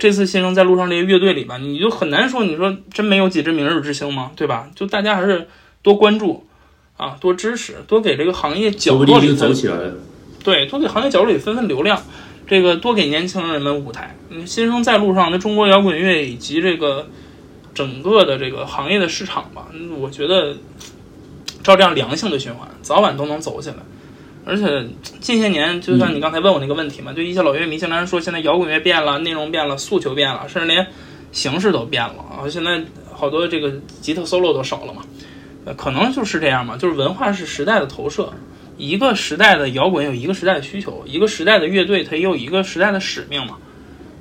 [0.00, 4.32] 这次新生在路上这些乐队里吧，你就很难说，你说真没有几支明日之星吗？
[4.34, 4.68] 对吧？
[4.74, 5.46] 就大家还是
[5.82, 6.46] 多关注
[6.96, 9.94] 啊，多支持，多给这个行业角落里走起来了。
[10.44, 12.02] 对，多给行业角落里分分流量，
[12.46, 14.16] 这个多给年轻人们舞台。
[14.30, 17.06] 嗯，新生在路上，那中国摇滚乐以及这个
[17.74, 19.68] 整个的这个行业的市场吧，
[19.98, 20.56] 我觉得
[21.62, 23.76] 照这样良性的循环，早晚都能走起来。
[24.44, 24.84] 而且
[25.20, 30.84] 近些年，就像你刚才问我那个问题嘛，就一些老乐迷经常说，现在摇滚乐变了，内容变了，诉求变了，甚至连
[31.30, 32.48] 形式都变了啊！
[32.50, 32.82] 现在
[33.14, 35.02] 好多这个吉他 solo 都少了嘛，
[35.76, 38.32] 可能就是这样嘛，就是文化是时代的投射。
[38.76, 43.58] 一个时代的摇滚有一个时代的需求，一个时代的乐队它也有一个时代的使命嘛。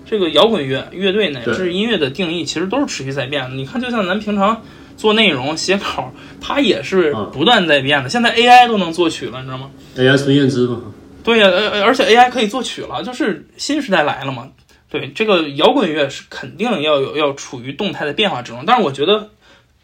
[0.06, 3.56] 这个摇滚乐乐队乃至音乐的定义其实都是持续在变的。
[3.56, 4.62] 你看，就像咱平常
[4.98, 8.10] 做内容写稿，它也是不断在变的。
[8.10, 10.82] 现在 AI 都能作曲了，你知道吗？AI 孙燕姿嘛。
[11.24, 14.50] 对呀，呃，而且 AI 可以作曲了，就是新时代来了嘛。
[14.90, 18.64] 对，这个摇滚乐是肯定要有要处于动态的变化之中。
[18.68, 19.30] 但是我觉得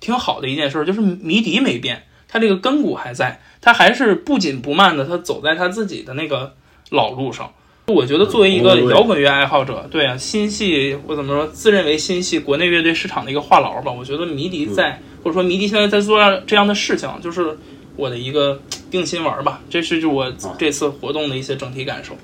[0.01, 3.41] 挺好的一件事就是迷笛没变，它这个根骨还在。
[3.59, 6.53] 他还是不紧不慢的，他走在他自己的那个
[6.91, 7.51] 老路上。
[7.87, 13.91] 我觉得作为一个摇滚乐爱好者，对啊，新系我怎么说，自认为新系国内乐队市场的一个话痨吧。
[13.91, 17.57] 我觉得迷笛在，或者说迷笛现在在做这样的事情，就是
[17.95, 18.61] 我的一个
[18.91, 19.61] 定心丸吧。
[19.69, 22.15] 这是就我这次活动的一些整体感受。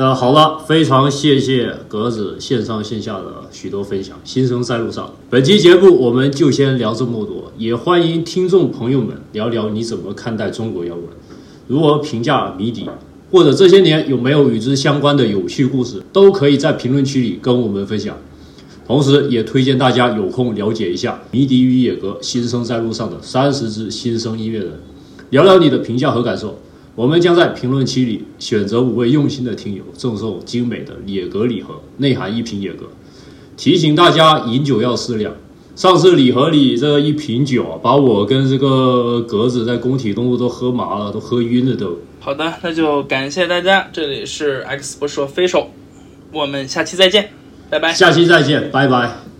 [0.00, 5.12] 那好了，非常谢谢格子线上线下的许多分享，新生在路上。
[5.28, 11.06] 本期节目我们就先聊这么多，也欢迎听众朋友们聊聊你怎么看待中国摇滚，
[11.66, 12.88] 如何评价迷笛，
[13.32, 18.16] 或者这些年有没有与之相关的有趣故事，都可以在评论区里跟我们分享。
[18.86, 24.74] 同时，也推荐大家有空了解一下迷笛与野格新生在路上的三十支新生音乐人，
[25.30, 26.56] 聊聊你的评价和感受。
[26.98, 32.86] 我们将在评论区里选择五位用心的听友，赠送精美的野格礼盒，内含一瓶野格。
[33.56, 35.32] 提醒大家饮酒要适量。
[35.76, 41.98] 上次礼盒里这一瓶酒，把我跟这个格子在工体东路都喝麻了，都喝晕了都。
[42.18, 43.88] 好的，那就感谢大家。
[43.92, 45.70] 这里是 X 不说飞手，
[46.32, 47.30] 我们下期再见，
[47.70, 47.92] 拜拜。
[47.92, 49.37] 下期再见，拜拜。